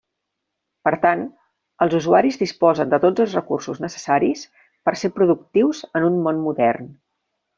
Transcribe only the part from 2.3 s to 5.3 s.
disposen de tots els recursos necessaris per ser